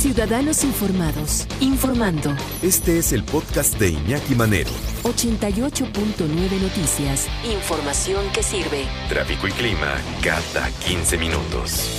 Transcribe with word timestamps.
Ciudadanos 0.00 0.64
informados, 0.64 1.46
informando. 1.60 2.34
Este 2.62 2.96
es 2.96 3.12
el 3.12 3.22
podcast 3.22 3.78
de 3.78 3.90
Iñaki 3.90 4.34
Manero. 4.34 4.70
88.9 5.02 6.26
Noticias. 6.58 7.28
Información 7.44 8.24
que 8.32 8.42
sirve. 8.42 8.86
Tráfico 9.10 9.46
y 9.46 9.50
clima 9.50 9.98
cada 10.24 10.70
15 10.86 11.18
minutos. 11.18 11.90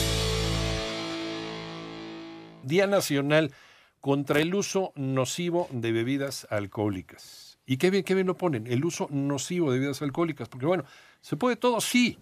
Día 2.64 2.88
Nacional 2.88 3.54
contra 4.00 4.42
el 4.42 4.56
uso 4.56 4.94
nocivo 4.96 5.68
de 5.70 5.92
bebidas 5.92 6.48
alcohólicas. 6.50 7.60
¿Y 7.68 7.78
qué 7.78 7.92
bien, 7.92 8.04
qué 8.04 8.16
bien 8.16 8.26
lo 8.26 8.36
ponen? 8.36 8.66
El 8.66 8.84
uso 8.84 9.10
nocivo 9.12 9.72
de 9.72 9.78
bebidas 9.78 10.02
alcohólicas. 10.02 10.50
Porque 10.50 10.66
bueno, 10.66 10.86
se 11.20 11.38
puede 11.38 11.56
todo, 11.56 11.80
sí, 11.80 12.18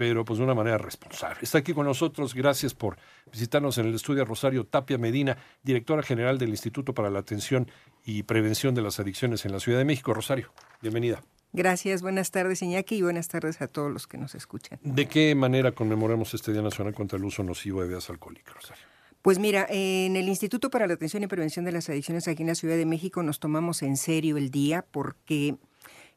pero 0.00 0.24
pues 0.24 0.38
de 0.38 0.44
una 0.46 0.54
manera 0.54 0.78
responsable. 0.78 1.40
Está 1.42 1.58
aquí 1.58 1.74
con 1.74 1.84
nosotros, 1.84 2.32
gracias 2.32 2.72
por 2.72 2.96
visitarnos 3.30 3.76
en 3.76 3.84
el 3.84 3.94
estudio 3.94 4.24
Rosario 4.24 4.64
Tapia 4.64 4.96
Medina, 4.96 5.36
directora 5.62 6.02
general 6.02 6.38
del 6.38 6.48
Instituto 6.48 6.94
para 6.94 7.10
la 7.10 7.18
Atención 7.18 7.70
y 8.06 8.22
Prevención 8.22 8.74
de 8.74 8.80
las 8.80 8.98
Adicciones 8.98 9.44
en 9.44 9.52
la 9.52 9.60
Ciudad 9.60 9.76
de 9.76 9.84
México. 9.84 10.14
Rosario, 10.14 10.54
bienvenida. 10.80 11.22
Gracias, 11.52 12.00
buenas 12.00 12.30
tardes 12.30 12.62
Iñaki 12.62 12.94
y 12.94 13.02
buenas 13.02 13.28
tardes 13.28 13.60
a 13.60 13.68
todos 13.68 13.92
los 13.92 14.06
que 14.06 14.16
nos 14.16 14.34
escuchan. 14.34 14.78
¿De 14.82 15.06
qué 15.06 15.34
manera 15.34 15.72
conmemoramos 15.72 16.32
este 16.32 16.50
Día 16.54 16.62
Nacional 16.62 16.94
contra 16.94 17.18
el 17.18 17.24
uso 17.26 17.42
nocivo 17.42 17.80
de 17.80 17.88
bebidas 17.88 18.08
alcohólicas, 18.08 18.54
Rosario? 18.54 18.84
Pues 19.20 19.38
mira, 19.38 19.66
en 19.68 20.16
el 20.16 20.30
Instituto 20.30 20.70
para 20.70 20.86
la 20.86 20.94
Atención 20.94 21.24
y 21.24 21.26
Prevención 21.26 21.66
de 21.66 21.72
las 21.72 21.90
Adicciones 21.90 22.26
aquí 22.26 22.42
en 22.42 22.48
la 22.48 22.54
Ciudad 22.54 22.76
de 22.76 22.86
México 22.86 23.22
nos 23.22 23.38
tomamos 23.38 23.82
en 23.82 23.98
serio 23.98 24.38
el 24.38 24.50
día 24.50 24.82
porque 24.90 25.56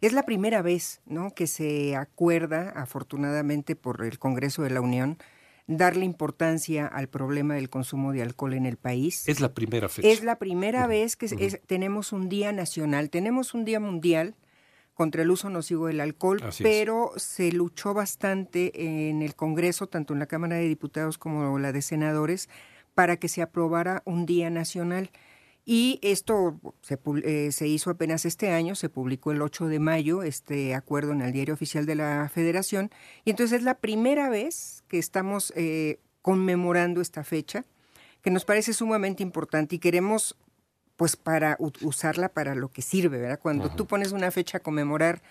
es 0.07 0.13
la 0.13 0.23
primera 0.23 0.61
vez 0.61 1.01
¿no? 1.05 1.33
que 1.33 1.47
se 1.47 1.95
acuerda, 1.95 2.69
afortunadamente 2.69 3.75
por 3.75 4.03
el 4.03 4.19
Congreso 4.19 4.63
de 4.63 4.69
la 4.69 4.81
Unión, 4.81 5.17
darle 5.67 6.03
importancia 6.05 6.87
al 6.87 7.07
problema 7.07 7.55
del 7.55 7.69
consumo 7.69 8.11
de 8.11 8.21
alcohol 8.21 8.53
en 8.53 8.65
el 8.65 8.77
país. 8.77 9.27
Es 9.27 9.39
la 9.39 9.53
primera 9.53 9.87
fecha. 9.89 10.07
Es 10.07 10.23
la 10.23 10.37
primera 10.37 10.87
vez 10.87 11.15
que 11.15 11.25
es, 11.25 11.61
tenemos 11.67 12.11
un 12.11 12.27
día 12.27 12.51
nacional, 12.51 13.09
tenemos 13.09 13.53
un 13.53 13.63
día 13.63 13.79
mundial 13.79 14.35
contra 14.93 15.23
el 15.23 15.31
uso 15.31 15.49
nocivo 15.49 15.87
del 15.87 16.01
alcohol, 16.01 16.39
Así 16.43 16.63
pero 16.63 17.11
se 17.15 17.51
luchó 17.51 17.93
bastante 17.93 19.07
en 19.07 19.21
el 19.21 19.35
Congreso, 19.35 19.87
tanto 19.87 20.13
en 20.13 20.19
la 20.19 20.27
Cámara 20.27 20.57
de 20.57 20.67
Diputados 20.67 21.17
como 21.17 21.57
la 21.59 21.71
de 21.71 21.81
Senadores, 21.81 22.49
para 22.93 23.17
que 23.17 23.27
se 23.27 23.41
aprobara 23.41 24.03
un 24.05 24.25
día 24.25 24.49
nacional. 24.49 25.09
Y 25.65 25.99
esto 26.01 26.59
se, 26.81 26.99
eh, 27.23 27.51
se, 27.53 27.67
hizo 27.67 27.89
apenas 27.89 28.25
este 28.25 28.51
año, 28.51 28.75
se 28.75 28.89
publicó 28.89 29.31
el 29.31 29.41
8 29.41 29.67
de 29.67 29.79
mayo 29.79 30.23
este 30.23 30.75
acuerdo 30.75 31.13
en 31.13 31.21
el 31.21 31.31
diario 31.31 31.53
oficial 31.53 31.85
de 31.85 31.95
la 31.95 32.29
Federación. 32.33 32.91
Y 33.23 33.29
entonces 33.29 33.59
es 33.59 33.63
la 33.63 33.75
primera 33.75 34.29
vez 34.29 34.83
que 34.89 34.99
estamos 34.99 35.53
eh, 35.55 35.99
conmemorando 36.21 36.99
esta 36.99 37.23
fecha, 37.23 37.63
que 38.21 38.31
nos 38.31 38.43
parece 38.43 38.73
sumamente 38.73 39.23
importante 39.23 39.75
y 39.75 39.79
queremos 39.79 40.35
pues 40.97 41.15
para 41.15 41.57
usarla 41.59 42.29
para 42.29 42.55
lo 42.55 42.69
que 42.69 42.81
sirve, 42.81 43.17
¿verdad? 43.17 43.39
Cuando 43.39 43.69
tú 43.69 43.87
pones 43.87 44.11
una 44.11 44.31
fecha 44.31 44.57
a 44.57 44.61
conmemorar 44.61 45.21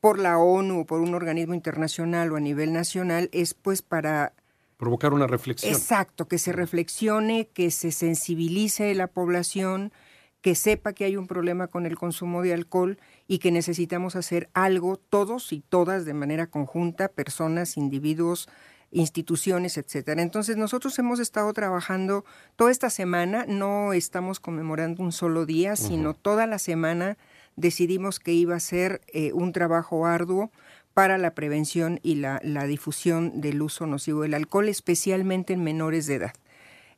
por 0.00 0.18
la 0.18 0.38
ONU 0.38 0.80
o 0.80 0.86
por 0.86 1.00
un 1.00 1.14
organismo 1.14 1.54
internacional 1.54 2.30
o 2.32 2.36
a 2.36 2.40
nivel 2.40 2.72
nacional, 2.72 3.28
es 3.32 3.54
pues 3.54 3.82
para 3.82 4.32
provocar 4.78 5.12
una 5.12 5.26
reflexión. 5.26 5.74
Exacto, 5.74 6.28
que 6.28 6.38
se 6.38 6.52
reflexione, 6.52 7.48
que 7.48 7.70
se 7.70 7.92
sensibilice 7.92 8.94
la 8.94 9.08
población, 9.08 9.92
que 10.40 10.54
sepa 10.54 10.92
que 10.92 11.04
hay 11.04 11.16
un 11.16 11.26
problema 11.26 11.66
con 11.66 11.84
el 11.84 11.96
consumo 11.96 12.42
de 12.42 12.54
alcohol 12.54 12.98
y 13.26 13.38
que 13.38 13.50
necesitamos 13.50 14.16
hacer 14.16 14.48
algo 14.54 14.96
todos 14.96 15.52
y 15.52 15.60
todas 15.60 16.04
de 16.04 16.14
manera 16.14 16.46
conjunta, 16.46 17.08
personas, 17.08 17.76
individuos, 17.76 18.48
instituciones, 18.92 19.76
etcétera. 19.76 20.22
Entonces 20.22 20.56
nosotros 20.56 20.98
hemos 20.98 21.18
estado 21.18 21.52
trabajando 21.52 22.24
toda 22.56 22.70
esta 22.70 22.88
semana, 22.88 23.44
no 23.46 23.92
estamos 23.92 24.38
conmemorando 24.40 25.02
un 25.02 25.12
solo 25.12 25.44
día, 25.44 25.74
sino 25.76 26.14
toda 26.14 26.46
la 26.46 26.58
semana 26.58 27.18
decidimos 27.56 28.20
que 28.20 28.32
iba 28.32 28.54
a 28.54 28.60
ser 28.60 29.00
eh, 29.08 29.32
un 29.32 29.52
trabajo 29.52 30.06
arduo 30.06 30.52
para 30.98 31.16
la 31.16 31.30
prevención 31.30 32.00
y 32.02 32.16
la, 32.16 32.40
la, 32.42 32.64
difusión 32.64 33.40
del 33.40 33.62
uso 33.62 33.86
nocivo 33.86 34.22
del 34.22 34.34
alcohol, 34.34 34.68
especialmente 34.68 35.52
en 35.52 35.62
menores 35.62 36.08
de 36.08 36.16
edad. 36.16 36.32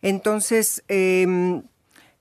Entonces, 0.01 0.83
eh, 0.89 1.61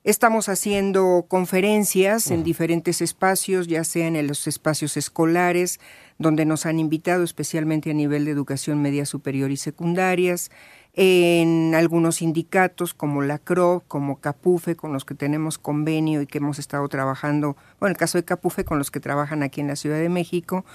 estamos 0.03 0.49
haciendo 0.49 1.25
conferencias 1.29 2.27
uh 2.27 2.31
-huh. 2.31 2.33
en 2.33 2.43
diferentes 2.43 3.01
espacios, 3.01 3.67
ya 3.67 3.85
sean 3.85 4.17
en 4.17 4.27
los 4.27 4.45
espacios 4.45 4.97
escolares, 4.97 5.79
donde 6.17 6.43
nos 6.43 6.65
han 6.65 6.79
invitado 6.81 7.23
especialmente 7.23 7.91
a 7.91 7.93
nivel 7.93 8.25
de 8.25 8.31
educación 8.31 8.81
media 8.81 9.05
superior 9.05 9.49
y 9.49 9.55
secundarias, 9.55 10.51
en 10.95 11.75
algunos 11.75 12.15
sindicatos 12.15 12.93
como 12.93 13.21
la 13.21 13.37
CRO, 13.37 13.83
como 13.87 14.19
Capufe, 14.19 14.75
con 14.75 14.91
los 14.91 15.05
que 15.05 15.15
tenemos 15.15 15.57
convenio 15.57 16.21
y 16.21 16.27
que 16.27 16.39
hemos 16.39 16.59
estado 16.59 16.85
trabajando, 16.89 17.55
bueno, 17.79 17.91
en 17.91 17.95
el 17.95 17.97
caso 17.97 18.17
de 18.17 18.25
Capufe, 18.25 18.65
con 18.65 18.79
los 18.79 18.91
que 18.91 18.99
trabajan 18.99 19.43
aquí 19.43 19.61
en 19.61 19.67
la 19.67 19.77
Ciudad 19.77 19.97
de 19.97 20.09
México, 20.09 20.65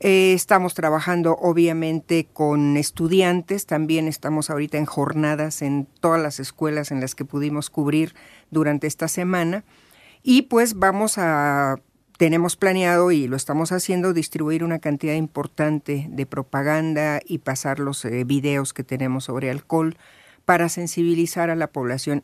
eh, 0.00 0.32
estamos 0.34 0.74
trabajando 0.74 1.36
obviamente 1.40 2.26
con 2.32 2.76
estudiantes, 2.76 3.66
también 3.66 4.08
estamos 4.08 4.50
ahorita 4.50 4.78
en 4.78 4.86
jornadas 4.86 5.62
en 5.62 5.86
todas 6.00 6.20
las 6.20 6.40
escuelas 6.40 6.90
en 6.90 7.00
las 7.00 7.14
que 7.14 7.24
pudimos 7.24 7.70
cubrir 7.70 8.14
durante 8.50 8.86
esta 8.86 9.08
semana 9.08 9.64
y 10.22 10.42
pues 10.42 10.74
vamos 10.74 11.18
a, 11.18 11.76
tenemos 12.16 12.56
planeado 12.56 13.12
y 13.12 13.28
lo 13.28 13.36
estamos 13.36 13.72
haciendo, 13.72 14.12
distribuir 14.12 14.64
una 14.64 14.78
cantidad 14.78 15.14
importante 15.14 16.06
de 16.08 16.26
propaganda 16.26 17.20
y 17.24 17.38
pasar 17.38 17.78
los 17.78 18.04
eh, 18.04 18.24
videos 18.24 18.72
que 18.72 18.84
tenemos 18.84 19.24
sobre 19.24 19.50
alcohol 19.50 19.96
para 20.44 20.68
sensibilizar 20.68 21.50
a 21.50 21.56
la 21.56 21.68
población. 21.68 22.22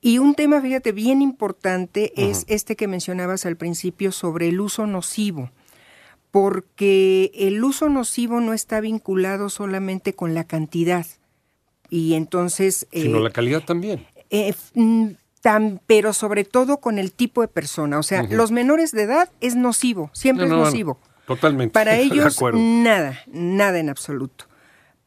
Y 0.00 0.18
un 0.18 0.34
tema, 0.34 0.60
fíjate, 0.60 0.92
bien 0.92 1.20
importante 1.20 2.12
uh 2.16 2.20
-huh. 2.20 2.30
es 2.30 2.44
este 2.48 2.74
que 2.74 2.88
mencionabas 2.88 3.44
al 3.44 3.56
principio 3.56 4.12
sobre 4.12 4.48
el 4.48 4.60
uso 4.60 4.86
nocivo 4.86 5.50
porque 6.30 7.30
el 7.34 7.62
uso 7.64 7.88
nocivo 7.88 8.40
no 8.40 8.52
está 8.52 8.80
vinculado 8.80 9.48
solamente 9.48 10.14
con 10.14 10.34
la 10.34 10.44
cantidad 10.44 11.06
y 11.88 12.14
entonces 12.14 12.86
sino 12.92 13.18
eh, 13.18 13.22
la 13.22 13.30
calidad 13.30 13.64
también 13.64 14.06
eh, 14.30 14.54
tan, 15.40 15.80
pero 15.86 16.12
sobre 16.12 16.44
todo 16.44 16.78
con 16.78 16.98
el 16.98 17.12
tipo 17.12 17.40
de 17.42 17.48
persona 17.48 17.98
o 17.98 18.02
sea 18.02 18.22
uh 18.22 18.26
-huh. 18.26 18.36
los 18.36 18.52
menores 18.52 18.92
de 18.92 19.02
edad 19.02 19.30
es 19.40 19.56
nocivo 19.56 20.10
siempre 20.12 20.46
no, 20.46 20.56
no, 20.56 20.62
es 20.62 20.66
nocivo 20.66 20.98
no, 21.02 21.34
totalmente 21.34 21.72
para 21.72 21.96
ellos 21.98 22.38
nada 22.54 23.18
nada 23.26 23.78
en 23.78 23.88
absoluto 23.88 24.50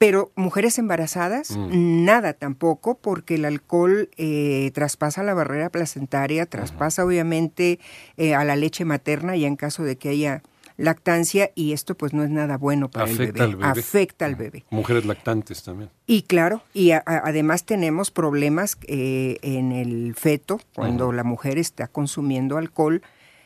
pero 0.04 0.34
mujeres 0.36 0.78
embarazadas, 0.80 1.52
mm. 1.56 2.04
nada 2.04 2.34
tampoco, 2.34 2.96
porque 2.96 3.36
el 3.36 3.46
alcohol 3.46 4.10
eh, 4.18 4.70
traspasa 4.74 5.24
la 5.24 5.34
barrera 5.34 5.70
placentaria, 5.70 6.46
traspasa 6.46 7.04
uh 7.04 7.06
-huh. 7.06 7.08
obviamente 7.08 7.80
eh, 8.18 8.36
a 8.36 8.44
la 8.44 8.58
leche 8.58 8.84
materna 8.84 9.38
y 9.38 9.46
en 9.46 9.56
caso 9.56 9.84
de 9.84 9.96
que 9.96 10.10
haya 10.10 10.44
lactancia 10.84 11.52
y 11.56 11.74
esto 11.74 11.96
pues 11.96 12.14
no 12.14 12.24
es 12.24 12.30
nada 12.30 12.58
bueno 12.58 12.90
para 12.90 13.06
Afecta 13.06 13.24
el 13.24 13.32
bebé. 13.32 13.44
Al 13.44 13.56
bebé. 13.56 13.80
Afecta 13.82 14.26
al 14.26 14.36
bebé. 14.36 14.66
Mujeres 14.70 15.06
lactantes 15.06 15.64
también. 15.64 15.90
Y 16.06 16.24
claro, 16.24 16.62
y 16.74 16.92
a, 16.92 16.98
a, 17.06 17.18
además 17.26 17.64
tenemos 17.64 18.12
problemas 18.12 18.78
eh, 18.88 19.38
en 19.42 19.72
el 19.72 20.14
feto 20.16 20.60
cuando 20.76 21.08
uh 21.08 21.12
-huh. 21.12 21.16
la 21.16 21.24
mujer 21.24 21.58
está 21.58 21.88
consumiendo 21.88 22.58
alcohol. 22.58 23.02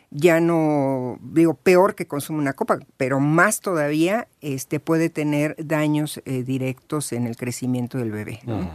Ya 0.09 0.39
no, 0.39 1.19
digo, 1.21 1.53
peor 1.53 1.93
que 1.93 2.07
consume 2.07 2.39
una 2.39 2.53
copa, 2.53 2.79
pero 2.95 3.19
más 3.19 3.59
todavía 3.59 4.27
este, 4.39 4.79
puede 4.79 5.09
tener 5.09 5.55
daños 5.59 6.21
eh, 6.25 6.43
directos 6.43 7.11
en 7.11 7.27
el 7.27 7.35
crecimiento 7.35 7.97
del 7.97 8.11
bebé. 8.11 8.39
¿no? 8.45 8.57
Uh 8.57 8.61
-huh. 8.61 8.69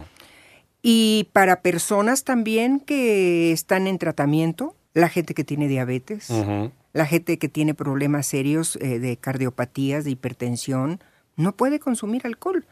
Y 0.83 1.29
para 1.33 1.61
personas 1.61 2.23
también 2.23 2.79
que 2.79 3.51
están 3.51 3.87
en 3.87 3.97
tratamiento, 3.97 4.75
la 4.93 5.09
gente 5.09 5.33
que 5.33 5.43
tiene 5.43 5.67
diabetes, 5.67 6.29
uh 6.29 6.43
-huh 6.43 6.71
la 6.93 7.05
gente 7.05 7.37
que 7.37 7.49
tiene 7.49 7.73
problemas 7.73 8.27
serios 8.27 8.77
eh, 8.77 8.99
de 8.99 9.17
cardiopatías, 9.17 10.05
de 10.05 10.11
hipertensión, 10.11 10.99
no 11.35 11.55
puede 11.55 11.79
consumir 11.79 12.27
alcohol. 12.27 12.63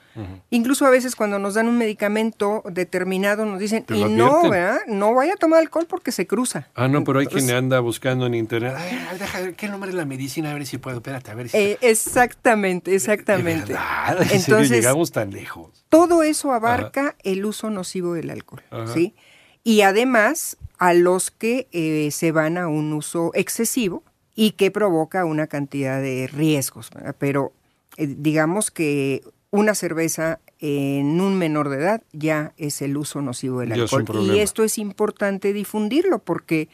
Incluso 0.51 0.85
a 0.85 0.91
veces 0.91 1.15
cuando 1.15 1.39
nos 1.39 1.55
dan 1.55 1.67
un 1.67 1.79
medicamento 1.79 2.61
determinado 2.69 3.45
nos 3.45 3.59
dicen, 3.59 3.85
y 3.89 4.03
no. 4.03 4.49
¿verdad? 4.49 4.81
no 4.87 5.15
vaya 5.15 5.33
a 5.33 5.35
tomar 5.37 5.59
alcohol 5.61 5.87
porque 5.89 6.11
se 6.11 6.27
cruza. 6.27 6.67
Ah, 6.75 6.87
no, 6.87 7.03
pero 7.03 7.19
hay 7.19 7.25
quien 7.25 7.49
anda 7.49 7.79
buscando 7.79 8.27
en 8.27 8.35
internet. 8.35 8.75
Ay, 8.77 9.17
deja 9.17 9.41
ver 9.41 9.55
qué 9.55 9.67
nombre 9.67 9.89
es 9.89 9.95
la 9.95 10.05
medicina, 10.05 10.51
a 10.51 10.53
ver 10.53 10.67
si 10.67 10.77
puedo. 10.77 10.97
Espérate, 10.97 11.31
a 11.31 11.33
ver 11.33 11.49
si. 11.49 11.57
eh, 11.57 11.77
exactamente, 11.81 12.93
exactamente. 12.93 13.73
¿De 13.73 13.73
verdad? 13.73 14.17
¿En 14.21 14.27
serio 14.27 14.35
Entonces, 14.37 14.69
llegamos 14.69 15.11
tan 15.11 15.31
lejos. 15.31 15.83
todo 15.89 16.21
eso 16.21 16.51
abarca 16.53 17.15
el 17.23 17.43
uso 17.45 17.71
nocivo 17.71 18.13
del 18.13 18.29
alcohol, 18.29 18.61
Ajá. 18.69 18.93
¿sí? 18.93 19.15
Y 19.63 19.81
además 19.81 20.57
a 20.77 20.93
los 20.93 21.31
que 21.31 21.67
eh, 21.71 22.09
se 22.11 22.31
van 22.31 22.59
a 22.59 22.67
un 22.67 22.93
uso 22.93 23.31
excesivo 23.33 24.03
y 24.35 24.51
que 24.51 24.71
provoca 24.71 25.25
una 25.25 25.47
cantidad 25.47 26.01
de 26.01 26.27
riesgos, 26.27 26.89
¿verdad? 26.93 27.15
pero 27.17 27.53
eh, 27.97 28.07
digamos 28.07 28.71
que 28.71 29.21
una 29.51 29.75
cerveza 29.75 30.39
en 30.59 31.19
un 31.19 31.37
menor 31.37 31.69
de 31.69 31.77
edad 31.77 32.03
ya 32.13 32.53
es 32.57 32.81
el 32.81 32.95
uso 32.95 33.21
nocivo 33.21 33.59
del 33.59 33.73
es 33.73 33.93
alcohol. 33.93 34.31
Y 34.33 34.39
esto 34.39 34.63
es 34.63 34.77
importante 34.77 35.51
difundirlo 35.51 36.19
porque 36.19 36.69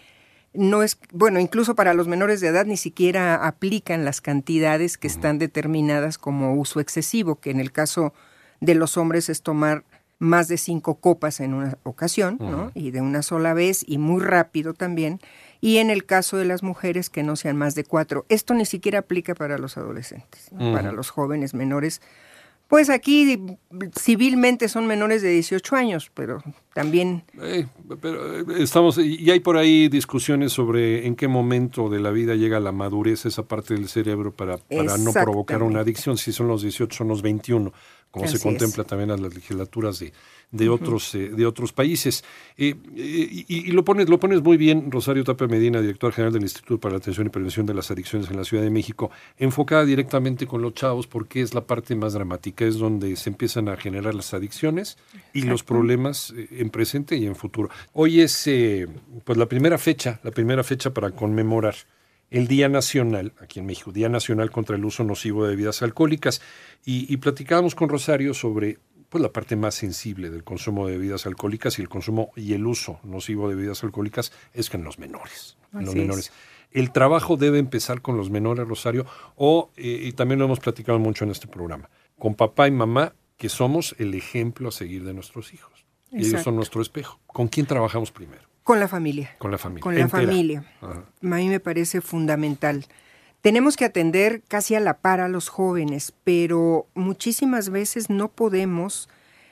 no 0.53 0.83
es, 0.83 0.97
bueno, 1.11 1.39
incluso 1.39 1.75
para 1.75 1.93
los 1.93 2.07
menores 2.07 2.41
de 2.41 2.47
edad 2.47 2.65
ni 2.65 2.77
siquiera 2.77 3.47
aplican 3.47 4.05
las 4.05 4.21
cantidades 4.21 4.97
que 4.97 5.07
están 5.07 5.39
determinadas 5.39 6.17
como 6.17 6.55
uso 6.55 6.79
excesivo, 6.79 7.39
que 7.39 7.51
en 7.51 7.59
el 7.59 7.71
caso 7.71 8.13
de 8.59 8.75
los 8.75 8.97
hombres 8.97 9.29
es 9.29 9.41
tomar 9.41 9.83
más 10.19 10.47
de 10.47 10.57
cinco 10.57 10.95
copas 10.95 11.39
en 11.39 11.53
una 11.53 11.77
ocasión, 11.83 12.37
¿no? 12.39 12.71
Y 12.73 12.91
de 12.91 13.01
una 13.01 13.21
sola 13.21 13.53
vez 13.53 13.83
y 13.87 13.97
muy 13.97 14.21
rápido 14.21 14.73
también. 14.73 15.19
Y 15.61 15.77
en 15.77 15.89
el 15.89 16.05
caso 16.05 16.37
de 16.37 16.45
las 16.45 16.63
mujeres 16.63 17.09
que 17.09 17.23
no 17.23 17.35
sean 17.35 17.57
más 17.57 17.75
de 17.75 17.83
cuatro. 17.83 18.25
Esto 18.29 18.53
ni 18.53 18.65
siquiera 18.65 18.99
aplica 18.99 19.35
para 19.35 19.57
los 19.57 19.77
adolescentes, 19.77 20.49
¿no? 20.51 20.73
para 20.73 20.91
los 20.91 21.09
jóvenes 21.09 21.53
menores. 21.53 22.01
Pues 22.67 22.89
aquí 22.89 23.39
civilmente 23.97 24.67
son 24.67 24.87
menores 24.87 25.21
de 25.21 25.29
18 25.29 25.75
años, 25.77 26.11
pero 26.13 26.43
también 26.73 27.23
Eh, 27.41 27.65
pero 28.01 28.39
eh, 28.39 28.45
estamos, 28.59 28.97
y 28.97 29.31
hay 29.31 29.39
por 29.39 29.55
ahí 29.55 29.87
discusiones 29.87 30.51
sobre 30.51 31.07
en 31.07 31.15
qué 31.15 31.29
momento 31.29 31.89
de 31.89 32.01
la 32.01 32.11
vida 32.11 32.35
llega 32.35 32.59
la 32.59 32.73
madurez, 32.73 33.25
esa 33.25 33.43
parte 33.43 33.73
del 33.73 33.87
cerebro, 33.87 34.33
para, 34.33 34.57
para 34.57 34.97
no 34.97 35.13
provocar 35.13 35.63
una 35.63 35.79
adicción, 35.79 36.17
si 36.17 36.33
son 36.33 36.49
los 36.49 36.61
18, 36.61 36.93
son 36.93 37.07
los 37.07 37.21
21, 37.21 37.71
como 38.11 38.25
Así 38.25 38.37
se 38.37 38.43
contempla 38.43 38.83
es. 38.83 38.87
también 38.87 39.11
en 39.11 39.21
las 39.21 39.33
legislaturas 39.33 39.99
de, 39.99 40.13
de, 40.51 40.69
otros, 40.69 41.13
eh, 41.15 41.29
de 41.29 41.45
otros 41.45 41.73
países. 41.73 42.23
Eh, 42.57 42.75
eh, 42.95 43.45
y, 43.47 43.69
y 43.69 43.71
lo, 43.71 43.83
pones, 43.83 44.09
lo 44.09 44.19
pones 44.19 44.41
muy 44.41 44.57
bien, 44.57 44.91
Rosario 44.91 45.23
Tapia 45.23 45.47
Medina, 45.47 45.81
director 45.81 46.11
general 46.13 46.33
del 46.33 46.43
Instituto 46.43 46.79
para 46.79 46.93
la 46.93 46.97
Atención 46.99 47.27
y 47.27 47.29
Prevención 47.29 47.65
de 47.65 47.73
las 47.73 47.91
Adicciones 47.91 48.29
en 48.29 48.37
la 48.37 48.43
Ciudad 48.43 48.63
de 48.63 48.69
México, 48.69 49.11
enfocada 49.37 49.85
directamente 49.85 50.47
con 50.47 50.61
los 50.61 50.73
chavos 50.73 51.07
porque 51.07 51.41
es 51.41 51.53
la 51.53 51.61
parte 51.61 51.95
más 51.95 52.13
dramática, 52.13 52.65
es 52.65 52.77
donde 52.77 53.15
se 53.15 53.29
empiezan 53.29 53.69
a 53.69 53.77
generar 53.77 54.15
las 54.15 54.33
adicciones 54.33 54.97
y 55.33 55.41
los 55.41 55.63
problemas 55.63 56.33
eh, 56.35 56.47
en 56.51 56.69
presente 56.69 57.17
y 57.17 57.25
en 57.25 57.35
futuro. 57.35 57.69
Hoy 57.93 58.21
es 58.21 58.47
eh, 58.47 58.87
pues 59.23 59.37
la 59.37 59.47
primera 59.47 59.77
fecha, 59.77 60.19
la 60.23 60.31
primera 60.31 60.63
fecha 60.63 60.93
para 60.93 61.11
conmemorar 61.11 61.75
el 62.29 62.47
Día 62.47 62.69
Nacional, 62.69 63.33
aquí 63.39 63.59
en 63.59 63.65
México, 63.65 63.91
Día 63.91 64.09
Nacional 64.09 64.51
contra 64.51 64.75
el 64.75 64.85
Uso 64.85 65.03
Nocivo 65.03 65.43
de 65.43 65.51
Bebidas 65.51 65.81
Alcohólicas. 65.81 66.41
Y, 66.85 67.11
y 67.11 67.17
platicábamos 67.17 67.75
con 67.75 67.89
Rosario 67.89 68.33
sobre 68.33 68.79
pues, 69.09 69.21
la 69.21 69.31
parte 69.31 69.55
más 69.55 69.75
sensible 69.75 70.29
del 70.29 70.43
consumo 70.43 70.87
de 70.87 70.97
bebidas 70.97 71.25
alcohólicas 71.25 71.79
y 71.79 71.81
el 71.81 71.89
consumo 71.89 72.31
y 72.35 72.53
el 72.53 72.65
uso 72.65 72.99
nocivo 73.03 73.49
de 73.49 73.55
bebidas 73.55 73.83
alcohólicas 73.83 74.33
es 74.53 74.69
que 74.69 74.77
en 74.77 74.83
los 74.83 74.99
menores. 74.99 75.57
En 75.73 75.85
los 75.85 75.95
menores. 75.95 76.31
El 76.71 76.91
trabajo 76.91 77.37
debe 77.37 77.59
empezar 77.59 78.01
con 78.01 78.17
los 78.17 78.29
menores, 78.29 78.67
Rosario, 78.67 79.05
o, 79.35 79.71
eh, 79.77 80.01
y 80.03 80.11
también 80.11 80.39
lo 80.39 80.45
hemos 80.45 80.59
platicado 80.59 80.99
mucho 80.99 81.23
en 81.23 81.31
este 81.31 81.47
programa, 81.47 81.89
con 82.19 82.35
papá 82.35 82.67
y 82.67 82.71
mamá, 82.71 83.13
que 83.37 83.49
somos 83.49 83.95
el 83.99 84.13
ejemplo 84.13 84.69
a 84.69 84.71
seguir 84.71 85.05
de 85.05 85.13
nuestros 85.13 85.53
hijos. 85.53 85.85
Y 86.11 86.25
ellos 86.25 86.41
son 86.41 86.55
nuestro 86.55 86.81
espejo. 86.81 87.19
¿Con 87.27 87.47
quién 87.47 87.65
trabajamos 87.65 88.11
primero? 88.11 88.46
Con 88.67 88.81
la 88.81 88.89
familia. 88.89 89.33
Con 89.37 89.49
la 89.49 89.57
familia. 89.57 89.81
Con 89.81 89.95
la 89.95 90.01
entera. 90.01 90.23
familia. 90.23 90.65
Ajá. 90.81 91.05
A 91.21 91.35
mí 91.37 91.47
me 91.47 91.61
parece 91.61 92.01
fundamental. 92.01 92.85
Tenemos 93.39 93.77
que 93.77 93.85
atender 93.85 94.41
casi 94.45 94.75
a 94.75 94.81
la 94.81 94.97
par 94.97 95.21
a 95.21 95.29
los 95.29 95.47
jóvenes, 95.47 96.13
pero 96.25 96.85
muchísimas 96.93 97.69
veces 97.69 98.09
no 98.09 98.27
podemos 98.27 99.07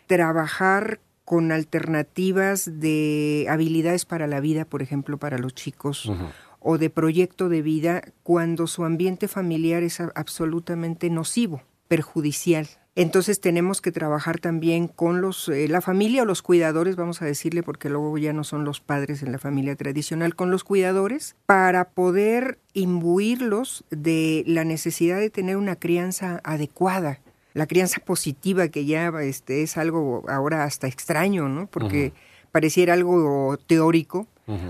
trabajar 0.08 1.00
con 1.24 1.54
alternativas 1.54 2.82
de 2.82 3.48
habilidades 3.50 4.04
para 4.04 4.28
la 4.28 4.42
vida, 4.42 4.66
por 4.66 4.82
ejemplo, 4.82 5.18
para 5.18 5.38
los 5.38 5.56
chicos, 5.56 6.12
o 6.60 6.78
de 6.78 6.90
proyecto 6.90 7.48
de 7.48 7.62
vida, 7.62 8.02
cuando 8.22 8.68
su 8.68 8.84
ambiente 8.84 9.30
familiar 9.30 9.82
es 9.84 10.02
absolutamente 10.02 11.10
nocivo, 11.10 11.64
perjudicial. 11.88 12.68
Entonces 12.98 13.42
tenemos 13.42 13.82
que 13.82 13.92
trabajar 13.92 14.40
también 14.40 14.88
con 14.88 15.20
los, 15.20 15.50
eh, 15.50 15.68
la 15.68 15.82
familia 15.82 16.22
o 16.22 16.26
los 16.26 16.42
cuidadores, 16.42 16.96
vamos 16.96 17.22
a 17.22 17.26
decirle, 17.26 17.62
porque 17.62 17.90
luego 17.90 18.18
ya 18.18 18.32
no 18.32 18.46
son 18.46 18.64
los 18.64 18.80
padres 18.80 19.22
en 19.22 19.34
la 19.34 19.38
familia 19.38 19.76
tradicional, 19.76 20.34
con 20.34 20.50
los 20.50 20.64
cuidadores, 20.64 21.36
para 21.46 21.90
poder 21.90 22.58
imbuirlos 22.74 23.84
de 23.90 24.46
la 24.48 24.64
necesidad 24.64 25.20
de 25.20 25.30
tener 25.30 25.58
una 25.58 25.76
crianza 25.76 26.40
adecuada, 26.46 27.20
la 27.54 27.68
crianza 27.68 28.00
positiva, 28.00 28.70
que 28.70 28.86
ya 28.86 29.12
este, 29.22 29.62
es 29.62 29.76
algo 29.76 30.24
ahora 30.30 30.64
hasta 30.64 30.88
extraño, 30.88 31.50
¿no? 31.50 31.68
Porque 31.68 32.14
pareciera 32.54 32.94
algo 32.94 33.58
teórico, 33.68 34.28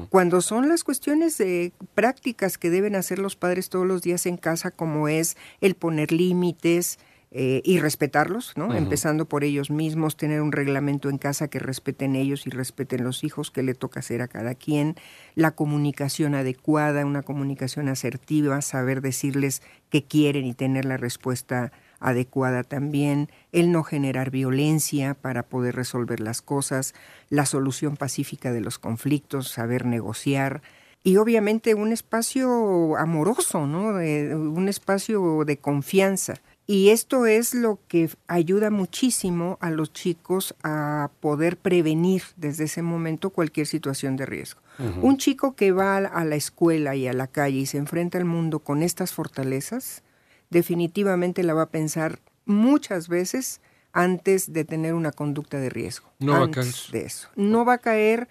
cuando 0.09 0.39
son 0.39 0.69
las 0.69 0.85
cuestiones 0.85 1.37
de 1.37 1.73
prácticas 1.95 2.57
que 2.57 2.69
deben 2.69 2.95
hacer 2.95 3.19
los 3.19 3.35
padres 3.35 3.69
todos 3.69 3.85
los 3.85 4.01
días 4.01 4.25
en 4.25 4.37
casa, 4.37 4.71
como 4.71 5.09
es 5.09 5.35
el 5.59 5.75
poner 5.75 6.13
límites 6.13 6.97
eh, 7.37 7.61
y 7.65 7.79
respetarlos, 7.79 8.53
¿no? 8.55 8.73
Empezando 8.73 9.25
por 9.25 9.43
ellos 9.43 9.69
mismos, 9.69 10.15
tener 10.15 10.41
un 10.41 10.53
reglamento 10.53 11.09
en 11.09 11.17
casa 11.17 11.49
que 11.49 11.59
respeten 11.59 12.15
ellos 12.15 12.47
y 12.47 12.49
respeten 12.49 13.03
los 13.03 13.25
hijos, 13.25 13.51
que 13.51 13.61
le 13.61 13.73
toca 13.73 13.99
hacer 13.99 14.21
a 14.21 14.29
cada 14.29 14.55
quien, 14.55 14.95
la 15.35 15.51
comunicación 15.51 16.33
adecuada, 16.33 17.05
una 17.05 17.23
comunicación 17.23 17.89
asertiva, 17.89 18.61
saber 18.61 19.01
decirles 19.01 19.61
qué 19.89 20.01
quieren 20.01 20.45
y 20.45 20.53
tener 20.53 20.85
la 20.85 20.95
respuesta 20.95 21.73
adecuada 21.99 22.63
también, 22.63 23.27
el 23.51 23.69
no 23.69 23.83
generar 23.83 24.31
violencia 24.31 25.13
para 25.13 25.43
poder 25.43 25.75
resolver 25.75 26.21
las 26.21 26.41
cosas, 26.41 26.93
la 27.29 27.45
solución 27.45 27.97
pacífica 27.97 28.53
de 28.53 28.61
los 28.61 28.79
conflictos, 28.79 29.49
saber 29.49 29.85
negociar 29.85 30.61
y 31.03 31.17
obviamente 31.17 31.75
un 31.75 31.91
espacio 31.91 32.95
amoroso, 32.97 33.67
¿no? 33.67 33.93
De- 33.93 34.35
un 34.35 34.69
espacio 34.69 35.43
de 35.45 35.57
confianza. 35.57 36.35
Y 36.67 36.89
esto 36.89 37.27
es 37.27 37.53
lo 37.53 37.79
que 37.87 38.09
ayuda 38.27 38.71
muchísimo 38.71 39.57
a 39.61 39.69
los 39.69 39.93
chicos 39.93 40.55
a 40.63 41.11
poder 41.19 41.57
prevenir 41.57 42.23
desde 42.37 42.63
ese 42.63 42.81
momento 42.81 43.29
cualquier 43.29 43.67
situación 43.67 44.15
de 44.17 44.25
riesgo. 44.25 44.61
Un 45.01 45.17
chico 45.17 45.55
que 45.55 45.71
va 45.71 45.95
a 45.97 46.25
la- 46.25 46.35
escuela 46.35 46.95
y 46.95 47.07
a 47.07 47.13
la 47.13 47.27
calle 47.27 47.59
y 47.59 47.65
se 47.65 47.77
enfrenta 47.77 48.17
al 48.17 48.25
mundo 48.25 48.59
con 48.59 48.81
estas 48.83 49.13
fortalezas, 49.13 50.03
definitivamente 50.49 51.43
la 51.43 51.53
va 51.53 51.63
a 51.63 51.69
pensar 51.69 52.19
muchas 52.45 53.07
veces 53.07 53.61
antes 53.93 54.51
de 54.51 54.65
tener 54.65 54.93
una 54.93 55.11
conducta 55.11 55.59
de 55.59 55.69
riesgo. 55.69 56.09
No 56.19 56.33
va 56.33 56.39
a 56.39 56.43
antes 56.43 56.87
caer. 56.89 56.91
de 57.01 57.07
eso. 57.07 57.29
No 57.35 57.63
va 57.63 57.73
a 57.73 57.77
caer 57.77 58.27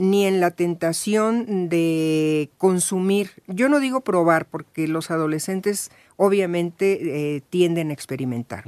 ni 0.00 0.24
en 0.24 0.40
la 0.40 0.50
tentación 0.50 1.68
de 1.68 2.48
consumir. 2.56 3.32
Yo 3.46 3.68
no 3.68 3.80
digo 3.80 4.00
probar, 4.00 4.46
porque 4.46 4.88
los 4.88 5.10
adolescentes 5.10 5.90
obviamente 6.16 7.36
eh, 7.36 7.42
tienden 7.50 7.90
a 7.90 7.92
experimentar. 7.92 8.64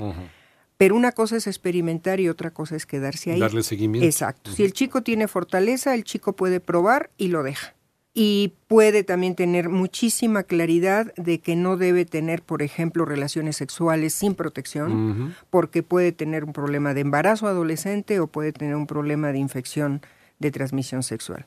Pero 0.76 0.94
una 0.94 1.12
cosa 1.12 1.38
es 1.38 1.46
experimentar 1.46 2.20
y 2.20 2.28
otra 2.28 2.50
cosa 2.50 2.76
es 2.76 2.84
quedarse 2.84 3.32
ahí. 3.32 3.40
Darle 3.40 3.62
seguimiento. 3.62 4.04
Exacto. 4.04 4.50
Si 4.52 4.62
el 4.62 4.74
chico 4.74 5.02
tiene 5.02 5.26
fortaleza, 5.26 5.94
el 5.94 6.04
chico 6.04 6.34
puede 6.34 6.60
probar 6.60 7.08
y 7.16 7.28
lo 7.28 7.42
deja. 7.42 7.74
Y 8.12 8.52
puede 8.68 9.02
también 9.02 9.34
tener 9.34 9.70
muchísima 9.70 10.42
claridad 10.42 11.14
de 11.14 11.38
que 11.38 11.56
no 11.56 11.78
debe 11.78 12.04
tener, 12.04 12.42
por 12.42 12.60
ejemplo, 12.60 13.06
relaciones 13.06 13.56
sexuales 13.56 14.12
sin 14.12 14.34
protección, 14.34 15.34
porque 15.48 15.82
puede 15.82 16.12
tener 16.12 16.44
un 16.44 16.52
problema 16.52 16.92
de 16.92 17.00
embarazo 17.00 17.46
adolescente 17.46 18.20
o 18.20 18.26
puede 18.26 18.52
tener 18.52 18.76
un 18.76 18.86
problema 18.86 19.32
de 19.32 19.38
infección 19.38 20.02
de 20.42 20.50
transmisión 20.50 21.02
sexual. 21.02 21.46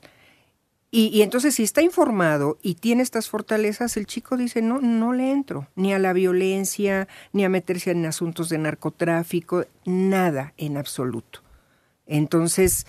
Y, 0.90 1.08
y 1.08 1.22
entonces 1.22 1.54
si 1.56 1.64
está 1.64 1.84
informado 1.84 2.58
y 2.62 2.76
tiene 2.76 3.04
estas 3.04 3.30
fortalezas, 3.30 3.98
el 3.98 4.08
chico 4.08 4.38
dice, 4.38 4.64
no, 4.64 4.80
no 4.82 5.14
le 5.14 5.32
entro, 5.32 5.68
ni 5.76 5.94
a 5.94 6.00
la 6.00 6.14
violencia, 6.14 7.08
ni 7.34 7.46
a 7.46 7.50
meterse 7.50 7.92
en 7.92 8.06
asuntos 8.06 8.50
de 8.50 8.58
narcotráfico, 8.58 9.66
nada 9.86 10.54
en 10.58 10.78
absoluto. 10.78 11.42
Entonces, 12.08 12.88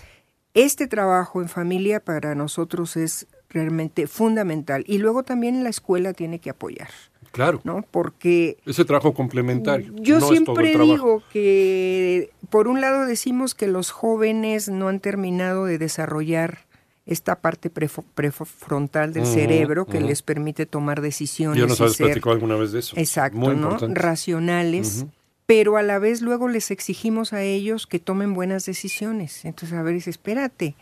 este 0.53 0.87
trabajo 0.87 1.41
en 1.41 1.49
familia 1.49 1.99
para 1.99 2.33
nosotros 2.33 2.97
es 2.97 3.27
realmente 3.49 4.07
fundamental. 4.07 4.83
Y 4.87 4.97
luego 4.97 5.23
también 5.23 5.63
la 5.63 5.69
escuela 5.69 6.13
tiene 6.13 6.39
que 6.39 6.49
apoyar, 6.49 6.89
Claro. 7.37 7.61
¿no? 7.63 7.85
Porque 7.91 8.57
Ese 8.65 8.83
trabajo 8.83 9.13
complementario. 9.13 9.93
yo 9.95 10.19
no 10.19 10.27
siempre 10.27 10.75
digo 10.77 11.21
que, 11.31 12.31
por 12.49 12.67
un 12.67 12.81
lado, 12.81 13.05
decimos 13.05 13.53
que 13.55 13.67
los 13.67 13.91
jóvenes 13.91 14.67
no 14.69 14.87
han 14.89 14.99
terminado 14.99 15.65
de 15.65 15.77
desarrollar 15.77 16.65
esta 17.05 17.39
parte 17.39 17.69
prefrontal 17.69 19.13
del 19.13 19.25
cerebro 19.25 19.85
que 19.85 20.01
les 20.01 20.21
permite 20.23 20.65
tomar 20.65 20.99
decisiones. 21.01 21.57
Yo 21.59 21.67
nos 21.67 21.79
y 21.79 21.83
habías 21.83 21.95
ser- 21.95 22.21
alguna 22.29 22.55
vez 22.55 22.71
de 22.73 22.79
eso. 22.79 22.95
Exacto, 22.97 23.37
Muy 23.37 23.55
¿no? 23.55 23.67
importante. 23.67 23.99
Racionales. 23.99 25.05
pero 25.45 25.77
a 25.77 25.81
la 25.83 25.97
vez 25.99 26.21
luego 26.21 26.49
les 26.49 26.71
exigimos 26.71 27.31
a 27.31 27.41
ellos 27.41 27.87
que 27.87 27.99
tomen 27.99 28.33
buenas 28.33 28.65
decisiones. 28.65 29.45
Entonces, 29.45 29.77
a 29.77 29.81
ver, 29.81 29.93
dice, 29.93 30.09
espérate, 30.09 30.75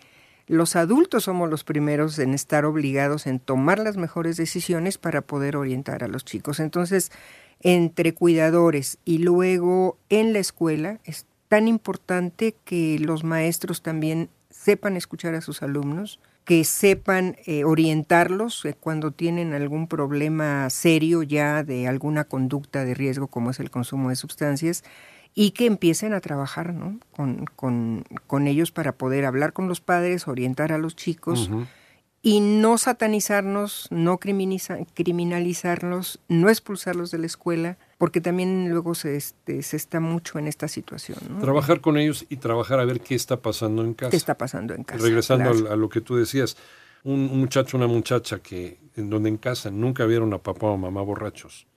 los 0.47 0.75
adultos 0.75 1.23
somos 1.23 1.49
los 1.49 1.63
primeros 1.63 2.19
en 2.19 2.33
estar 2.33 2.65
obligados 2.65 3.25
en 3.27 3.39
tomar 3.39 3.79
las 3.79 3.97
mejores 3.97 4.37
decisiones 4.37 4.97
para 4.97 5.21
poder 5.21 5.57
orientar 5.57 6.03
a 6.03 6.07
los 6.07 6.23
chicos. 6.23 6.59
Entonces, 6.59 7.11
entre 7.61 8.13
cuidadores 8.13 8.99
y 9.05 9.19
luego 9.19 9.97
en 10.09 10.33
la 10.33 10.39
escuela 10.39 10.99
es 11.03 11.25
tan 11.47 11.67
importante 11.67 12.55
que 12.63 12.99
los 12.99 13.23
maestros 13.23 13.81
también 13.81 14.29
sepan 14.49 14.97
escuchar 14.97 15.35
a 15.35 15.41
sus 15.41 15.61
alumnos, 15.63 16.19
que 16.43 16.63
sepan 16.63 17.37
eh, 17.45 17.63
orientarlos 17.63 18.65
eh, 18.65 18.75
cuando 18.79 19.11
tienen 19.11 19.53
algún 19.53 19.87
problema 19.87 20.69
serio 20.69 21.23
ya 21.23 21.63
de 21.63 21.87
alguna 21.87 22.23
conducta 22.25 22.85
de 22.85 22.93
riesgo 22.93 23.27
como 23.27 23.49
es 23.49 23.59
el 23.59 23.71
consumo 23.71 24.09
de 24.09 24.15
sustancias 24.15 24.83
y 25.35 25.51
que 25.51 25.65
empiecen 25.65 26.13
a 26.13 26.21
trabajar 26.21 26.73
¿no? 26.73 26.97
con, 27.11 27.45
con, 27.55 28.05
con, 28.25 28.47
ellos 28.47 28.71
para 28.71 28.93
poder 28.93 29.25
hablar 29.25 29.51
con 29.51 29.67
los 29.67 29.81
padres, 29.81 30.29
orientar 30.29 30.71
a 30.71 30.77
los 30.77 30.95
chicos 30.95 31.49
y 32.25 32.39
no 32.39 32.79
satanizarnos, 32.79 33.87
no 33.91 34.17
criminalizarlos, 34.17 36.19
no 36.27 36.49
expulsarlos 36.49 37.11
de 37.11 37.19
la 37.19 37.27
escuela, 37.27 37.77
porque 37.99 38.19
también 38.19 38.71
luego 38.71 38.95
se, 38.95 39.15
este, 39.15 39.61
se 39.61 39.77
está 39.77 39.99
mucho 39.99 40.39
en 40.39 40.47
esta 40.47 40.67
situación. 40.67 41.19
Trabajar 41.39 41.81
con 41.81 41.99
ellos 41.99 42.25
y 42.27 42.37
trabajar 42.37 42.79
a 42.79 42.85
ver 42.85 43.01
qué 43.01 43.13
está 43.13 43.41
pasando 43.41 43.83
en 43.83 43.93
casa. 43.93 44.09
¿Qué 44.09 44.17
está 44.17 44.39
pasando 44.39 44.73
en 44.73 44.85
casa? 44.85 45.03
Regresando 45.03 45.69
a, 45.69 45.75
lo 45.75 45.89
que 45.89 46.01
tú 46.01 46.15
decías, 46.15 46.57
un, 47.03 47.27
muchacho, 47.37 47.77
una 47.77 47.85
muchacha 47.85 48.39
que 48.39 48.79
en 48.95 49.11
donde 49.11 49.29
en 49.29 49.37
casa 49.37 49.69
nunca 49.69 50.05
vieron 50.05 50.33
a 50.33 50.39
papá 50.39 50.65
o 50.65 50.77
mamá 50.77 51.03
borrachos, 51.03 51.67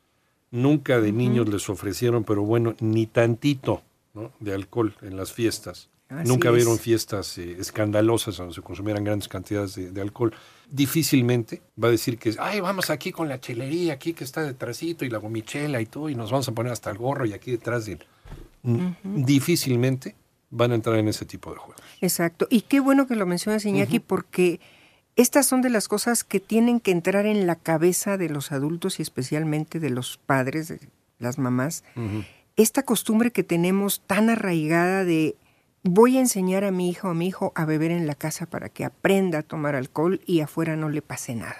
nunca 0.51 1.01
de 1.01 1.13
niños 1.13 1.49
les 1.49 1.69
ofrecieron, 1.69 2.25
pero 2.25 2.43
bueno, 2.43 2.75
ni 2.81 3.07
tantito 3.07 3.83
de 4.41 4.55
alcohol 4.55 4.95
en 5.03 5.17
las 5.17 5.33
fiestas 5.33 5.89
Nunca 6.25 6.51
vieron 6.51 6.79
fiestas 6.79 7.37
eh, 7.37 7.57
escandalosas 7.61 8.39
donde 8.39 8.55
se 8.55 8.63
consumieran 8.63 9.05
grandes 9.05 9.29
cantidades 9.29 9.75
de, 9.93 10.01
alcohol. 10.01 10.33
Difícilmente 10.71 11.61
va 11.83 11.89
a 11.89 11.91
decir 11.91 12.19
que, 12.19 12.35
ay, 12.39 12.61
vamos 12.61 12.89
aquí 12.89 13.13
con 13.13 13.29
la 13.29 13.41
chelería, 13.41 13.93
aquí 13.93 14.15
que 14.15 14.25
está 14.25 14.43
detrásito, 14.43 15.05
y 15.05 15.11
la 15.11 15.19
gomichela 15.19 15.83
y 15.83 15.87
todo, 15.87 16.09
y 16.09 16.15
nos 16.15 16.31
vamos 16.31 16.49
a 16.49 16.53
poner 16.53 16.73
hasta 16.73 16.91
el 16.91 16.97
gorro 16.97 17.27
y 17.27 17.35
aquí 17.35 17.51
detrás 17.51 17.85
de 17.85 17.93
él. 17.93 18.07
Difícilmente 19.03 20.17
van 20.51 20.73
a 20.73 20.77
entrar 20.77 20.97
en 20.97 21.09
ese 21.09 21.27
tipo 21.27 21.53
de 21.53 21.59
juegos. 21.59 21.83
Exacto. 22.01 22.47
Y 22.51 22.63
qué 22.63 22.81
bueno 22.81 23.07
que 23.07 23.15
lo 23.15 23.27
mencionas, 23.27 23.67
Iñaki, 23.67 24.01
porque 24.01 24.61
estas 25.19 25.47
son 25.47 25.63
de 25.63 25.69
las 25.69 25.89
cosas 25.89 26.23
que 26.23 26.39
tienen 26.39 26.79
que 26.79 26.93
entrar 26.93 27.27
en 27.27 27.49
la 27.49 27.57
cabeza 27.57 28.17
de 28.17 28.29
los 28.29 28.53
adultos 28.53 29.01
y 29.01 29.03
especialmente 29.03 29.81
de 29.81 29.91
los 29.91 30.17
padres, 30.17 30.69
de 30.69 30.79
las 31.19 31.39
mamás. 31.39 31.83
Esta 32.55 32.85
costumbre 32.85 33.33
que 33.33 33.43
tenemos 33.43 34.01
tan 34.07 34.31
arraigada 34.31 35.05
de 35.05 35.35
voy 35.83 36.19
a 36.19 36.21
enseñar 36.21 36.63
a 36.63 36.71
mi 36.71 36.89
hija 36.89 37.09
o 37.09 37.11
a 37.11 37.15
mi 37.15 37.27
hijo 37.27 37.53
a 37.57 37.65
beber 37.65 37.91
en 37.91 38.07
la 38.07 38.15
casa 38.15 38.47
para 38.47 38.69
que 38.69 38.85
aprenda 38.85 39.41
a 39.41 39.43
tomar 39.43 39.75
alcohol 39.75 40.21
y 40.25 40.39
afuera 40.39 40.77
no 40.77 40.89
le 40.89 41.03
pase 41.03 41.35
nada. 41.35 41.59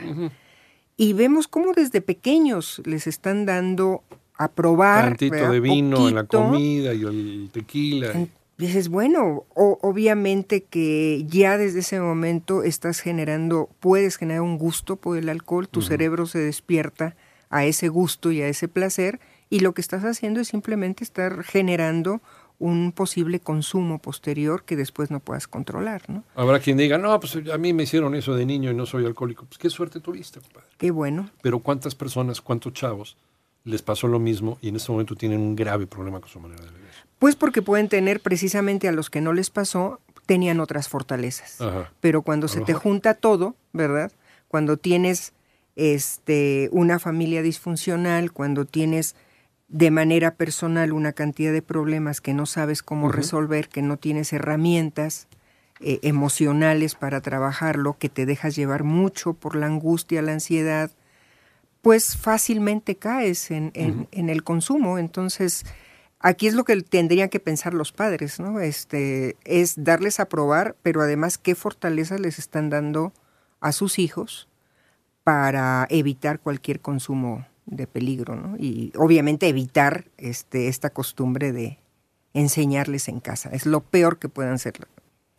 Y 0.97 1.13
vemos 1.15 1.49
cómo 1.49 1.73
desde 1.73 2.01
pequeños 2.01 2.81
les 2.85 3.09
están 3.09 3.45
dando 3.45 4.05
a 4.35 4.53
probar. 4.53 5.05
Tantito 5.05 5.51
de 5.51 5.59
vino 5.59 6.09
en 6.09 6.15
la 6.15 6.25
comida 6.25 6.95
y 6.95 7.03
el 7.03 7.51
tequila. 7.53 8.13
Dices, 8.59 8.89
bueno, 8.89 9.47
obviamente 9.55 10.65
que 10.65 11.25
ya 11.27 11.57
desde 11.57 11.81
ese 11.81 12.01
momento 12.01 12.63
estás 12.63 13.01
generando, 13.01 13.71
puedes 13.81 14.17
generar 14.17 14.43
un 14.43 14.59
gusto 14.59 14.97
por 14.97 15.17
el 15.17 15.29
alcohol, 15.29 15.69
tu 15.69 15.81
cerebro 15.81 16.27
se 16.27 16.41
despierta 16.41 17.17
a 17.51 17.65
ese 17.65 17.89
gusto 17.89 18.33
y 18.33 18.43
a 18.43 18.49
ese 18.49 18.69
placer, 18.69 19.21
y 19.49 19.61
lo 19.61 19.73
que 19.73 19.81
estás 19.81 20.05
haciendo 20.05 20.41
es 20.41 20.49
simplemente 20.49 21.05
estar 21.05 21.43
generando 21.45 22.21
un 22.59 22.91
posible 22.91 23.39
consumo 23.39 24.01
posterior 24.01 24.65
que 24.65 24.75
después 24.75 25.13
no 25.13 25.21
puedas 25.21 25.47
controlar, 25.47 26.03
¿no? 26.09 26.25
Habrá 26.35 26.59
quien 26.59 26.77
diga, 26.77 26.99
no, 26.99 27.19
pues 27.21 27.37
a 27.37 27.57
mí 27.57 27.73
me 27.73 27.85
hicieron 27.85 28.17
eso 28.17 28.35
de 28.35 28.45
niño 28.45 28.73
y 28.73 28.75
no 28.75 28.85
soy 28.85 29.07
alcohólico. 29.07 29.47
Pues 29.47 29.59
qué 29.59 29.71
suerte 29.71 30.01
tuviste, 30.01 30.41
compadre. 30.41 30.69
Qué 30.77 30.91
bueno. 30.91 31.31
Pero 31.41 31.61
¿cuántas 31.61 31.95
personas, 31.95 32.41
cuántos 32.41 32.73
chavos 32.73 33.17
les 33.69 33.83
pasó 33.83 34.09
lo 34.09 34.19
mismo 34.19 34.59
y 34.63 34.69
en 34.69 34.77
este 34.77 34.91
momento 34.91 35.15
tienen 35.15 35.41
un 35.41 35.55
grave 35.55 35.87
problema 35.87 36.21
con 36.21 36.29
su 36.29 36.41
manera 36.41 36.65
de 36.65 36.71
vivir? 36.71 36.89
Pues 37.19 37.37
porque 37.37 37.63
pueden 37.63 37.89
tener 37.89 38.21
precisamente 38.21 38.89
a 38.89 38.93
los 38.93 39.11
que 39.11 39.21
no 39.21 39.33
les 39.33 39.51
pasó, 39.51 40.01
tenían 40.27 40.61
otras 40.61 40.89
fortalezas. 40.89 41.59
Pero 42.01 42.23
cuando 42.23 42.49
se 42.49 42.61
te 42.61 42.75
junta 42.75 43.15
todo, 43.15 43.57
¿verdad? 43.73 44.13
Cuando 44.49 44.77
tienes 44.77 45.33
este, 45.77 46.69
una 46.73 46.99
familia 46.99 47.43
disfuncional, 47.43 48.33
cuando 48.33 48.65
tienes 48.65 49.15
de 49.69 49.91
manera 49.91 50.35
personal 50.35 50.93
una 50.93 51.13
cantidad 51.13 51.53
de 51.53 51.61
problemas 51.61 52.21
que 52.21 52.33
no 52.35 52.47
sabes 52.47 52.83
cómo 52.83 53.11
resolver, 53.13 53.69
que 53.69 53.83
no 53.83 53.99
tienes 53.99 54.33
herramientas 54.33 55.29
eh, 55.81 55.99
emocionales 56.03 56.95
para 56.95 57.21
trabajarlo, 57.21 57.97
que 57.99 58.09
te 58.09 58.27
dejas 58.27 58.57
llevar 58.57 58.85
mucho 58.85 59.35
por 59.35 59.57
la 59.57 59.67
angustia, 59.67 60.23
la 60.23 60.33
ansiedad, 60.33 60.91
pues 61.83 62.17
fácilmente 62.17 62.97
caes 62.97 63.51
en, 63.51 63.71
en, 63.75 64.29
el 64.29 64.43
consumo. 64.43 64.99
Entonces, 64.99 65.65
aquí 66.19 66.47
es 66.47 66.55
lo 66.55 66.65
que 66.65 66.81
tendrían 66.83 67.29
que 67.29 67.41
pensar 67.41 67.75
los 67.75 67.93
padres, 67.93 68.41
¿no? 68.41 68.61
Este, 68.61 69.37
es 69.45 69.75
darles 69.83 70.21
a 70.21 70.29
probar, 70.29 70.77
pero 70.83 71.01
además 71.01 71.39
qué 71.39 71.55
fortalezas 71.55 72.21
les 72.21 72.39
están 72.39 72.71
dando 72.71 73.13
a 73.61 73.73
sus 73.73 73.99
hijos 73.99 74.49
para 75.25 75.87
evitar 75.91 76.41
cualquier 76.41 76.81
consumo 76.81 77.47
de 77.67 77.87
peligro, 77.87 78.35
¿no? 78.35 78.57
Y 78.57 78.93
obviamente 78.97 79.49
evitar 79.49 80.07
este, 80.17 80.69
esta 80.69 80.91
costumbre 80.91 81.53
de 81.53 81.79
enseñarles 82.33 83.09
en 83.09 83.21
casa. 83.21 83.51
Es 83.51 83.67
lo 83.67 83.81
peor 83.81 84.19
que 84.19 84.29
puedan 84.29 84.55
hacer. 84.55 84.75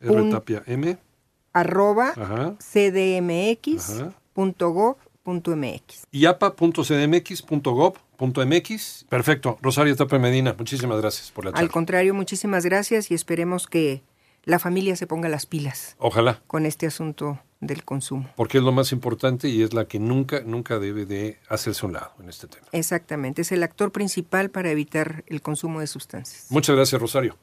rtapia 0.00 0.62
m, 0.66 0.98
arroba 1.54 2.12
cdmx.gov.mx. 5.28 6.06
iapa.cdmx.gov.mx. 6.10 9.04
Perfecto. 9.08 9.58
Rosario 9.62 9.94
Tapia 9.96 10.18
Medina, 10.18 10.54
muchísimas 10.58 11.00
gracias 11.00 11.30
por 11.30 11.44
la 11.44 11.52
charla. 11.52 11.60
Al 11.60 11.70
contrario, 11.70 12.14
muchísimas 12.14 12.64
gracias 12.64 13.10
y 13.10 13.14
esperemos 13.14 13.66
que 13.66 14.02
la 14.44 14.58
familia 14.58 14.96
se 14.96 15.06
ponga 15.06 15.28
las 15.28 15.44
pilas. 15.46 15.96
Ojalá. 15.98 16.42
Con 16.46 16.64
este 16.66 16.86
asunto 16.86 17.38
del 17.60 17.84
consumo. 17.84 18.28
Porque 18.36 18.58
es 18.58 18.64
lo 18.64 18.72
más 18.72 18.92
importante 18.92 19.48
y 19.48 19.62
es 19.62 19.72
la 19.74 19.86
que 19.86 19.98
nunca, 19.98 20.42
nunca 20.44 20.78
debe 20.78 21.06
de 21.06 21.38
hacerse 21.48 21.86
un 21.86 21.94
lado 21.94 22.12
en 22.20 22.28
este 22.28 22.46
tema. 22.46 22.66
Exactamente, 22.72 23.42
es 23.42 23.50
el 23.52 23.62
actor 23.62 23.92
principal 23.92 24.50
para 24.50 24.70
evitar 24.70 25.24
el 25.26 25.40
consumo 25.42 25.80
de 25.80 25.86
sustancias. 25.88 26.46
Muchas 26.50 26.76
gracias, 26.76 27.00
Rosario. 27.00 27.38